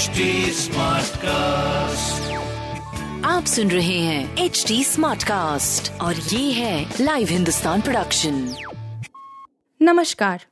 HD 0.00 0.06
cast 1.16 2.32
आप 3.26 3.44
सुन 3.44 3.70
रहे 3.70 3.98
हैं 3.98 4.36
एच 4.36 4.64
डी 4.68 4.84
स्मार्ट 4.84 5.24
कास्ट 5.24 6.00
और 6.00 6.16
ये 6.16 6.52
है 6.52 6.94
लाइव 7.00 7.28
हिंदुस्तान 7.28 7.80
प्रोडक्शन 7.80 8.54
नमस्कार 9.82 10.44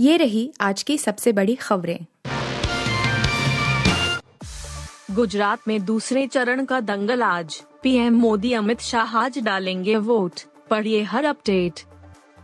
ये 0.00 0.16
रही 0.16 0.52
आज 0.60 0.82
की 0.82 0.98
सबसे 0.98 1.32
बड़ी 1.32 1.54
खबरें। 1.54 1.98
गुजरात 5.10 5.60
में 5.68 5.84
दूसरे 5.84 6.26
चरण 6.26 6.64
का 6.64 6.80
दंगल 6.80 7.22
आज। 7.22 7.62
पीएम 7.82 8.14
मोदी 8.14 8.52
अमित 8.52 8.80
शाह 8.80 9.18
आज 9.18 9.38
डालेंगे 9.38 9.96
वोट 9.96 10.40
पढ़िए 10.70 11.02
हर 11.02 11.24
अपडेट। 11.24 11.80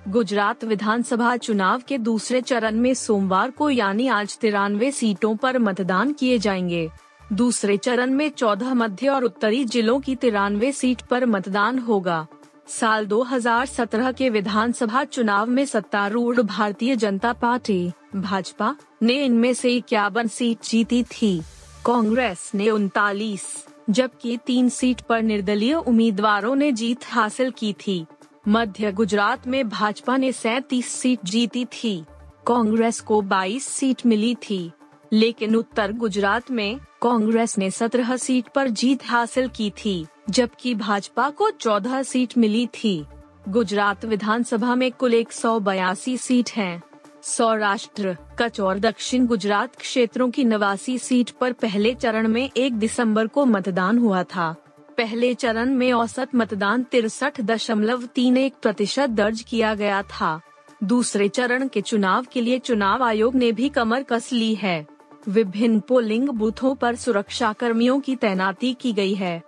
गुजरात 0.09 0.65
विधानसभा 0.65 1.37
चुनाव 1.37 1.83
के 1.89 1.99
दूसरे 1.99 2.41
चरण 2.41 2.77
में 2.77 2.95
सोमवार 2.95 3.51
को 3.51 3.71
यानी 3.71 4.09
आज 4.09 4.39
तिरानवे 4.39 4.91
सीटों 4.91 5.37
पर 5.37 5.59
मतदान 5.59 6.13
किए 6.13 6.39
जाएँगे। 6.39 6.91
दूसरे 7.33 7.77
चरण 7.77 8.11
में 8.11 8.31
14 8.31 8.75
मध्य 8.75 9.09
और 9.09 9.25
उत्तरी 9.25 9.65
जिलों 9.65 10.01
की 10.01 10.15
तिरानवे 10.15 10.73
सीट 10.73 11.03
पर 11.03 11.27
मतदान 11.27 11.79
होगा। 11.79 12.27
साल 12.69 13.07
2017 13.07 14.13
के 14.13 14.31
विधानसभा 14.31 15.05
चुनाव 15.05 15.47
में 15.47 15.67
सत्तारूढ़ 15.67 16.41
भारतीय 16.41 16.97
जनता 16.97 17.33
पार्टी, 17.33 17.93
भाजपा, 18.17 18.77
ने 19.03 19.25
इनमें 19.25 19.55
से 19.55 19.71
इक्यावन 19.71 20.27
सीट 20.27 20.59
जीती 20.65 21.03
थी। 21.03 21.43
कांग्रेस 21.87 22.53
ने 22.55 22.71
उनतालीस, 22.71 23.67
जबकि 23.91 24.39
तीन 24.47 24.69
सीट 24.69 25.01
पर 25.01 25.23
निर्दलीय 25.23 25.75
उम्मीदवारों 25.75 26.57
ने 26.57 26.73
जीत 26.73 26.99
हासिल 27.05 27.51
की 27.51 27.73
थी। 27.73 28.07
मध्य 28.49 28.93
गुजरात 28.93 29.47
में 29.47 29.69
भाजपा 29.69 30.17
ने 30.17 30.33
सैतीस 30.33 30.87
सीट 30.87 31.19
जीती 31.25 31.65
थी। 31.65 32.05
कांग्रेस 32.47 33.01
को 33.01 33.23
22 33.23 33.67
सीट 33.67 34.07
मिली 34.07 34.35
थी। 34.35 34.73
लेकिन 35.13 35.57
उत्तर 35.57 35.93
गुजरात 35.93 36.51
में 36.51 36.81
कांग्रेस 37.03 37.59
ने 37.59 37.71
17 37.71 38.17
सीट 38.17 38.45
पर 38.55 38.69
जीत 38.69 39.07
हासिल 39.07 39.49
की 39.49 39.71
थी, 39.71 40.07
जबकि 40.31 40.75
भाजपा 40.75 41.31
को 41.31 41.51
14 41.51 42.03
सीट 42.03 42.39
मिली 42.39 42.67
थी। 42.67 43.05
गुजरात 43.49 44.05
विधानसभा 44.05 44.75
में 44.75 44.93
कुल 44.93 45.15
एक 45.15 45.33
सौ 45.33 45.61
बयासी 45.61 46.17
सीट 46.17 46.51
हैं। 46.51 46.83
सौराष्ट्र, 47.23 48.17
कच्छ 48.39 48.61
और 48.61 48.79
दक्षिण 48.79 49.27
गुजरात 49.27 49.77
क्षेत्रों 49.77 50.31
की 50.31 50.45
नवासी 50.45 50.99
सीट 50.99 51.31
पर 51.31 51.53
पहले 51.53 51.95
चरण 51.95 52.29
में 52.29 52.51
एक 52.57 52.73
दिसंबर 52.73 53.27
को 53.27 53.45
मतदान 53.47 53.99
हुआ 53.99 54.23
था। 54.23 54.57
पहले 54.99 55.35
चरण 55.35 55.75
में 55.75 55.93
औसत 55.93 56.35
मतदान 56.35 56.83
तिरसठ 56.83 57.41
दशमलव 57.41 58.07
तीन 58.07 58.37
एक 58.37 58.55
प्रतिशत 58.63 59.11
दर्ज 59.11 59.41
किया 59.43 59.75
गया 59.75 60.03
था। 60.03 60.41
दूसरे 60.85 61.29
चरण 61.29 61.69
के 61.69 61.81
चुनाव 61.81 62.27
के 62.33 62.41
लिए 62.41 62.59
चुनाव 62.59 63.03
आयोग 63.03 63.35
ने 63.35 63.53
भी 63.53 63.69
कमर 63.69 64.03
कस 64.03 64.33
ली 64.33 64.55
है। 64.55 64.87
विभिन्न 65.29 65.81
पोलिंग 65.81 66.29
बूथों 66.29 66.75
पर 66.75 66.97
सुरक्षा 66.97 67.53
कर्मियों 67.53 68.01
की 68.01 68.17
तैनाती 68.17 68.73
की 68.81 68.93
गई 68.93 69.15
है। 69.15 69.43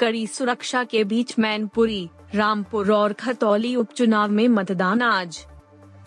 कड़ी 0.00 0.26
सुरक्षा 0.26 0.84
के 0.84 1.04
बीच 1.04 1.38
मैनपुरी, 1.38 2.08
रामपुर 2.34 2.92
और 2.92 3.12
खतौली 3.12 3.76
उपचुनाव 3.76 4.30
में 4.30 4.48
मतदान 4.48 5.02
आज। 5.02 5.46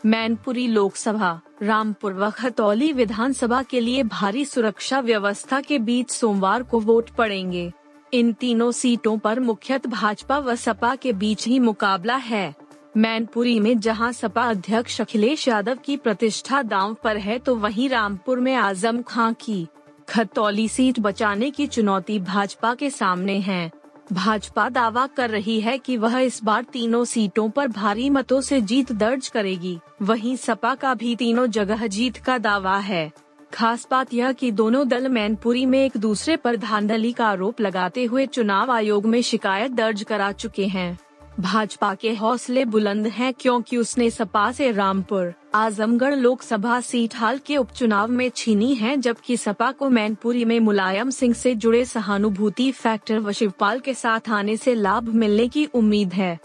मैनपुरी 0.06 0.68
लोकसभा, 0.68 1.40
रामपुर 1.64 2.14
व 2.14 2.30
खतौली 2.30 2.92
विधानसभा 2.94 3.62
के 3.64 3.80
लिए 3.80 4.04
भारी 4.04 4.44
सुरक्षा 4.46 5.00
व्यवस्था 5.00 5.62
के 5.62 5.80
बीच 5.80 6.10
सोमवार 6.10 6.64
को 6.64 6.80
वोट 6.80 7.10
पड़ेंगे। 7.10 7.72
इन 8.14 8.32
तीनों 8.34 8.72
सीटों 8.72 9.18
पर 9.18 9.40
मुख्यत 9.40 9.88
भाजपा 9.88 10.38
व 10.38 10.56
सपा 10.56 10.96
के 10.96 11.14
बीच 11.14 11.48
ही 11.48 11.60
मुकाबला 11.60 12.16
है। 12.16 12.54
मैनपुरी 12.98 13.60
में 13.60 13.80
जहाँ 13.80 14.12
सपा 14.12 14.42
अध्यक्ष 14.42 15.02
अखिलेश 15.02 15.48
यादव 15.48 15.78
की 15.86 15.98
प्रतिष्ठा 15.98 16.62
दांव 16.62 16.96
पर 17.04 17.18
है 17.18 17.40
तो 17.40 17.56
वहीं 17.56 17.90
रामपुर 17.90 18.40
में 18.40 18.54
आज़म 18.56 19.02
खां 19.02 19.34
की 19.34 19.68
खतौली 20.10 20.68
सीट 20.68 21.00
बचाने 21.00 21.50
की 21.52 21.68
चुनौती 21.68 22.20
भाजपा 22.20 22.74
के 22.76 22.90
सामने 22.90 23.40
है। 23.40 23.72
भाजपा 24.12 24.70
दावा 24.70 25.08
कर 25.08 25.30
रही 25.30 25.60
है 25.62 25.78
कि 25.78 25.98
वह 25.98 26.20
इस 26.20 26.44
बार 26.44 26.64
तीनों 26.64 27.06
सीटों 27.06 27.50
पर 27.50 27.68
भारी 27.68 28.10
मतों 28.10 28.42
से 28.42 28.62
जीत 28.62 28.92
दर्ज 28.92 29.28
करेगी। 29.28 29.80
वहीं 30.02 30.36
सपा 30.36 30.76
का 30.76 30.94
भी 30.94 31.16
तीनों 31.16 31.48
जगह 31.48 31.88
जीत 31.88 32.18
का 32.18 32.38
दावा 32.38 32.78
है। 32.78 33.12
खास 33.54 33.88
बात 33.92 34.14
यह 34.14 34.32
कि 34.32 34.52
दोनों 34.52 34.88
दल 34.88 35.08
मैनपुरी 35.08 35.66
में 35.66 35.86
एक 35.86 35.98
दूसरे 35.98 36.38
पर 36.38 36.56
धांधली 36.56 37.12
का 37.14 37.28
आरोप 37.28 37.62
लगाते 37.62 38.04
हुए 38.04 38.26
चुनाव 38.26 38.72
आयोग 38.72 39.06
में 39.06 39.22
शिकायत 39.22 39.72
दर्ज 39.72 40.04
करा 40.04 40.32
चुके 40.32 40.66
हैं। 40.68 41.00
भाजपा 41.40 41.94
के 41.96 42.14
हौसले 42.14 42.66
बुलंद 42.66 43.08
हैं 43.08 43.34
क्योंकि 43.34 43.78
उसने 43.78 44.10
सपा 44.10 44.52
से 44.52 44.72
रामपुर, 44.72 45.34
आजमगढ़ 45.56 46.16
लोकसभा 46.16 46.80
सीट 46.82 47.16
हाल 47.16 47.38
के 47.38 47.58
उपचुनाव 47.58 48.08
में 48.08 48.30
छीनी 48.36 48.74
है, 48.76 48.98
जबकि 48.98 49.38
सपा 49.38 49.72
को 49.72 49.90
मैनपुरी 49.90 50.46
में 50.46 50.60
मुलायम 50.60 51.10
सिंह 51.10 51.34
से 51.34 51.56
जुड़े 51.56 51.86
सहानुभूति 51.86 52.72
फैक्टर 52.72 53.20
व 53.20 53.32
शिवपाल 53.32 53.80
के 53.80 53.94
साथ 53.94 54.30
आने 54.30 54.58
से 54.58 54.76
लाभ 54.76 55.04
मिलने 55.04 55.48
की 55.48 55.66
उम्मीद 55.66 56.14
है। 56.14 56.40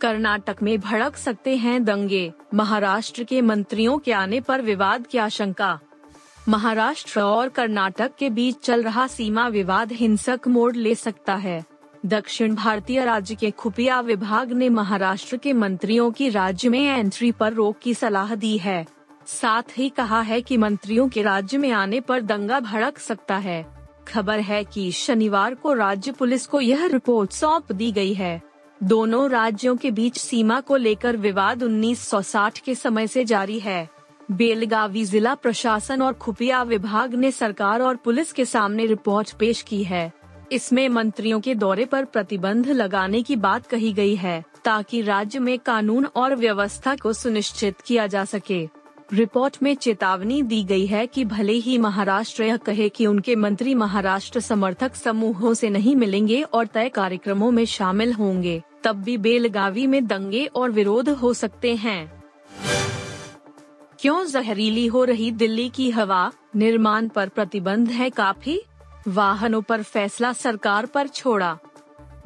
कर्नाटक 0.00 0.62
में 0.62 0.80
भड़क 0.80 1.16
सकते 1.16 1.56
हैं 1.56 1.84
दंगे, 1.84 2.32
महाराष्ट्र 2.54 3.24
के 3.24 3.40
मंत्रियों 3.40 3.98
के 3.98 4.12
आने 4.12 4.40
पर 4.40 4.62
विवाद 4.62 5.06
की 5.06 5.18
आशंका। 5.18 5.78
महाराष्ट्र 6.48 7.20
और 7.20 7.48
कर्नाटक 7.48 8.10
के 8.18 8.30
बीच 8.30 8.56
चल 8.62 8.82
रहा 8.82 9.06
सीमा 9.06 9.48
विवाद 9.48 9.92
हिंसक 9.92 10.40
मोड़ 10.48 10.74
ले 10.76 10.94
सकता 10.94 11.34
है। 11.34 11.71
दक्षिण 12.06 12.54
भारतीय 12.54 13.04
राज्य 13.04 13.34
के 13.34 13.50
खुफिया 13.50 14.00
विभाग 14.00 14.52
ने 14.52 14.68
महाराष्ट्र 14.68 15.36
के 15.36 15.52
मंत्रियों 15.52 16.10
की 16.10 16.28
राज्य 16.28 16.68
में 16.68 16.88
एंट्री 16.88 17.32
पर 17.32 17.52
रोक 17.52 17.76
की 17.82 17.94
सलाह 17.94 18.34
दी 18.34 18.58
है। 18.58 18.86
साथ 19.26 19.62
ही 19.78 19.88
कहा 19.88 20.20
है 20.20 20.40
कि 20.40 20.56
मंत्रियों 20.56 21.08
के 21.08 21.22
राज्य 21.22 21.58
में 21.58 21.70
आने 21.70 22.00
पर 22.00 22.20
दंगा 22.20 22.60
भड़क 22.60 22.98
सकता 22.98 23.36
है। 23.36 23.66
खबर 24.08 24.40
है 24.40 24.64
कि 24.64 24.92
शनिवार 24.92 25.54
को 25.54 25.72
राज्य 25.72 26.12
पुलिस 26.12 26.46
को 26.46 26.60
यह 26.60 26.86
रिपोर्ट 26.86 27.30
सौंप 27.30 27.72
दी 27.72 27.92
गई 27.92 28.14
है। 28.14 28.42
दोनों 28.82 29.30
राज्यों 29.30 29.76
के 29.76 29.90
बीच 29.90 30.18
सीमा 30.18 30.60
को 30.60 30.76
लेकर 30.76 31.16
विवाद 31.16 31.62
1960 31.62 32.58
के 32.58 32.74
समय 32.74 33.06
से 33.06 33.24
जारी 33.24 33.60
है। 33.60 33.88
बेलगावी 34.30 35.04
जिला 35.04 35.34
प्रशासन 35.34 36.02
और 36.02 36.12
खुफिया 36.12 36.62
विभाग 36.62 37.14
ने 37.14 37.30
सरकार 37.30 37.82
और 37.82 37.96
पुलिस 37.96 38.32
के 38.32 38.44
सामने 38.44 38.86
रिपोर्ट 38.86 39.32
पेश 39.32 39.62
की 39.62 39.84
है। 39.84 40.21
इसमें 40.52 40.88
मंत्रियों 40.88 41.40
के 41.40 41.54
दौरे 41.54 41.84
पर 41.84 42.04
प्रतिबंध 42.04 42.68
लगाने 42.68 43.22
की 43.22 43.36
बात 43.36 43.66
कही 43.66 43.92
गई 43.92 44.14
है, 44.14 44.44
ताकि 44.64 45.02
राज्य 45.02 45.38
में 45.38 45.58
कानून 45.58 46.06
और 46.06 46.36
व्यवस्था 46.36 46.96
को 46.96 47.12
सुनिश्चित 47.12 47.80
किया 47.80 48.06
जा 48.06 48.24
सके। 48.24 48.68
रिपोर्ट 49.12 49.56
में 49.62 49.74
चेतावनी 49.74 50.42
दी 50.42 50.64
गई 50.64 50.86
है 50.86 51.06
कि 51.06 51.24
भले 51.24 51.52
ही 51.52 51.78
महाराष्ट्र 51.78 52.42
यह 52.42 52.56
कहे 52.56 52.88
कि 52.88 53.06
उनके 53.06 53.36
मंत्री 53.36 53.74
महाराष्ट्र 53.74 54.40
समर्थक 54.40 54.94
समूहों 54.94 55.54
से 55.54 55.70
नहीं 55.70 55.96
मिलेंगे 55.96 56.42
और 56.42 56.66
तय 56.66 56.88
कार्यक्रमों 56.88 57.50
में 57.50 57.64
शामिल 57.64 58.12
होंगे, 58.12 58.62
तब 58.84 59.02
भी 59.02 59.16
बेलगावी 59.18 59.86
में 59.86 60.06
दंगे 60.06 60.44
और 60.44 60.70
विरोध 60.70 61.08
हो 61.08 61.34
सकते 61.34 61.74
हैं। 61.74 62.22
क्यों 64.00 64.24
जहरीली 64.26 64.86
हो 64.86 65.04
रही 65.04 65.30
दिल्ली 65.30 65.68
की 65.68 65.90
हवा? 65.90 66.32
निर्माण 66.56 67.08
पर 67.08 67.28
प्रतिबंध 67.28 67.88
है 67.88 68.10
काफ़ी? 68.10 68.60
वाहनों 69.08 69.62
पर 69.62 69.82
फैसला 69.82 70.32
सरकार 70.32 70.86
पर 70.86 71.08
छोड़ा। 71.08 71.58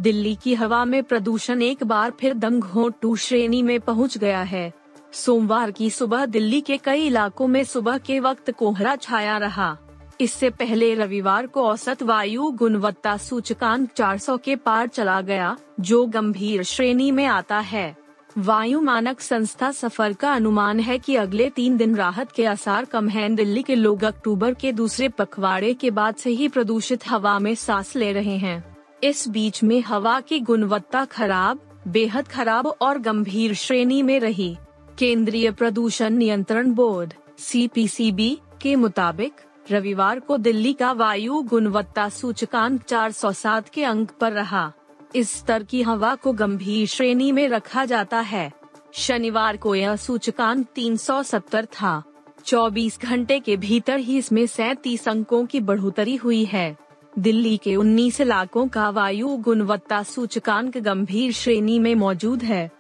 दिल्ली 0.01 0.35
की 0.35 0.55
हवा 0.55 0.85
में 0.85 1.03
प्रदूषण 1.03 1.63
एक 1.63 1.85
बार 1.85 2.13
फिर 2.21 2.35
दंग 2.35 2.93
टू 3.03 3.17
श्रेणी 3.17 3.63
में 3.63 3.81
पहुँच 3.81 4.19
गया 4.19 4.43
है। 4.43 4.73
सोमवार 5.13 5.71
की 5.71 5.91
सुबह 5.91 6.27
दिल्ली 6.27 6.61
के 6.61 6.77
कई 6.77 7.07
इलाकों 7.07 7.47
में 7.47 7.65
सुबह 7.65 7.99
के 7.99 8.21
वक्त 8.21 8.51
कोहरा 8.51 8.97
छाया 8.97 9.39
रहा। 9.39 9.77
इससे 10.21 10.51
पहले 10.51 10.95
रविवार 10.95 11.47
को 11.47 11.63
औसत 11.63 12.03
वायु 12.03 12.51
गुणवत्ता 12.51 13.17
सूचकांक 13.17 13.91
400 13.93 14.37
के 14.37 14.57
पार 14.57 14.87
चला 14.87 15.21
गया, 15.21 15.57
जो 15.81 16.07
गंभीर 16.07 16.63
श्रेणी 16.63 17.11
में 17.11 17.27
आता 17.27 17.59
है। 17.59 18.06
वायु 18.39 18.81
मानक 18.81 19.21
संस्था 19.21 19.71
सफ़र 19.71 20.13
का 20.13 20.33
अनुमान 20.33 20.81
है 20.81 20.99
कि 20.99 21.17
अगले 21.17 21.51
तीन 21.51 21.77
दिन 21.77 21.97
राहत 21.97 22.33
के 22.33 22.47
आसार 22.47 22.85
कम 22.85 23.09
हैं। 23.09 23.35
दिल्ली 23.35 23.63
के 23.63 23.75
लोग 23.75 24.05
अक्टूबर 24.05 24.55
के 24.55 24.73
दूसरे 24.73 25.09
पखवाड़े 25.09 25.75
के 25.75 25.91
बाद 25.91 26.15
से 26.15 26.31
ही 26.31 26.49
प्रदूषित 26.49 27.09
हवा 27.09 27.39
में 27.39 27.55
सांस 27.55 27.97
ले 27.97 28.13
रहे 28.13 28.37
हैं। 28.37 28.77
इस 29.05 29.29
बीच 29.29 29.63
में 29.63 29.81
हवा 29.81 30.21
की 30.21 30.41
गुणवत्ता 30.41 31.05
खराब, 31.05 31.83
बेहद 31.89 32.29
खराब 32.29 32.67
और 32.67 32.99
गंभीर 32.99 33.55
श्रेणी 33.55 34.03
में 34.03 34.21
रही। 34.21 34.57
केंद्रीय 34.99 35.51
प्रदूषण 35.51 36.11
नियंत्रण 36.11 36.73
बोर्ड 36.73 37.15
सीपीसीबी 37.39 38.39
के 38.63 38.77
मुताबिक, 38.77 39.33
रविवार 39.71 40.21
को 40.21 40.37
दिल्ली 40.37 40.73
का 40.73 40.93
वायु 40.93 41.43
गुणवत्ता 41.43 42.09
सूचकांक 42.09 42.83
407 42.83 43.69
के 43.69 43.85
अंक 43.85 44.11
पर 44.11 44.33
रहा। 44.33 44.73
इस 45.17 45.33
स्तर 45.33 45.63
की 45.63 45.83
हवा 45.83 46.15
को 46.15 46.33
गंभीर 46.33 46.87
श्रेणी 46.87 47.33
में 47.33 47.49
रखा 47.49 47.85
जाता 47.85 48.21
है। 48.21 48.53
शनिवार 48.95 49.57
को 49.57 49.75
यह 49.75 49.97
सूचकांक 49.97 50.67
370 50.75 51.65
था। 51.65 52.03
24 52.45 53.01
घंटे 53.01 53.41
के 53.41 53.57
भीतर 53.57 53.99
ही 53.99 54.19
इसमें 54.19 54.47
सैतीस 54.47 55.09
अंकों 55.09 55.47
की 55.47 55.61
बढ़ोतरी 55.61 56.17
हुई 56.17 56.45
है। 56.45 56.77
दिल्ली 57.19 57.57
के 57.57 57.77
19 57.77 58.21
इलाकों 58.21 58.69
का 58.69 58.91
वायु 58.91 59.29
गुणवत्ता 59.29 60.03
सूचकांक 60.03 60.79
गंभीर 60.79 61.33
श्रेणी 61.33 61.79
में 61.79 61.95
मौजूद 61.95 62.43
है। 62.43 62.71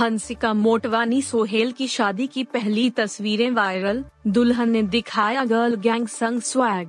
हंसिका 0.00 0.54
मोटवानी 0.54 1.22
सोहेल 1.22 1.72
की 1.72 1.88
शादी 1.88 2.26
की 2.26 2.44
पहली 2.44 2.90
तस्वीरें 2.90 3.50
वायरल। 3.50 4.04
दुल्हन 4.26 4.70
ने 4.70 4.82
दिखाया 4.82 5.44
गर्ल 5.44 5.74
गैंग 5.74 6.06
संग 6.08 6.40
स्वैग। 6.40 6.88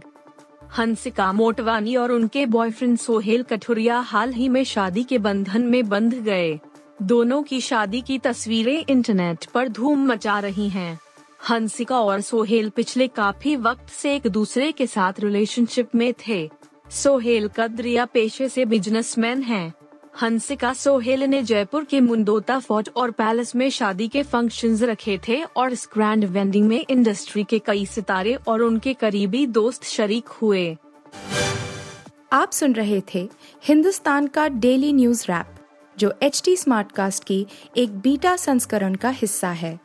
हंसिका 0.77 1.31
मोटवानी 1.33 1.95
और 1.95 2.11
उनके 2.11 2.45
बॉयफ्रेंड 2.45 2.97
सोहेल 2.97 3.43
कठुरिया 3.43 3.99
हाल 3.99 4.31
ही 4.33 4.47
में 4.49 4.63
शादी 4.63 5.03
के 5.03 5.17
बंधन 5.17 5.61
में 5.61 5.89
बंध 5.89 6.13
गए 6.13 6.59
दोनों 7.01 7.41
की 7.43 7.59
शादी 7.61 8.01
की 8.01 8.17
तस्वीरें 8.19 8.85
इंटरनेट 8.89 9.45
पर 9.45 9.67
धूम 9.69 10.05
मचा 10.07 10.39
रही 10.39 10.69
हैं। 10.69 10.99
हंसिका 11.49 11.99
और 11.99 12.21
सोहेल 12.21 12.69
पिछले 12.69 13.07
काफ़ी 13.07 13.55
वक्त 13.55 13.89
से 13.89 14.15
एक 14.15 14.27
दूसरे 14.27 14.71
के 14.71 14.87
साथ 14.87 15.19
रिलेशनशिप 15.19 15.95
में 15.95 16.13
थे 16.27 16.49
सोहेल 16.91 17.47
कदरिया 17.47 18.05
पेशे 18.05 18.49
से 18.49 18.65
बिजनेसमैन 18.65 19.41
हैं। 19.41 19.73
हंसिका 20.21 20.73
सोहेल 20.73 21.23
ने 21.23 21.41
जयपुर 21.43 21.83
के 21.83 21.99
मुंडोता 21.99 22.59
फोर्ट 22.59 22.89
और 22.95 23.11
पैलेस 23.11 23.55
में 23.55 23.69
शादी 23.69 24.07
के 24.07 24.23
फ़ंक्शंस 24.23 24.81
रखे 24.81 25.19
थे 25.27 25.41
और 25.43 25.71
इस 25.73 25.87
ग्रैंड 25.93 26.25
वेंडिंग 26.25 26.67
में 26.67 26.85
इंडस्ट्री 26.89 27.43
के 27.43 27.59
कई 27.59 27.85
सितारे 27.85 28.33
और 28.47 28.61
उनके 28.61 28.93
करीबी 28.93 29.45
दोस्त 29.47 29.83
शरीक 29.83 30.27
हुए। 30.27 30.77
आप 32.33 32.51
सुन 32.51 32.73
रहे 32.73 33.01
थे 33.15 33.29
हिंदुस्तान 33.63 34.27
का 34.27 34.47
डेली 34.47 34.93
न्यूज़ 34.93 35.25
रैप 35.29 35.55
जो 35.97 36.13
एच 36.23 36.41
टी 36.45 36.55
स्मार्टकास्ट 36.55 37.23
की 37.23 37.45
एक 37.77 37.97
बीटा 37.99 38.35
संस्करण 38.35 38.95
का 38.95 39.09
हिस्सा 39.09 39.49
है। 39.49 39.79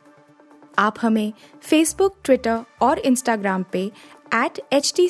आप 0.79 0.95
हमें 1.01 1.33
फेसबुक 1.61 2.15
ट्विटर 2.23 2.59
और 2.81 2.99
इंस्टाग्राम 2.99 3.65
पे 3.71 3.91
एट 4.35 4.59
एच 4.73 4.93
टी 4.95 5.09